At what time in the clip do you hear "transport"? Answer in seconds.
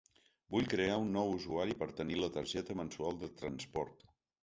3.45-4.07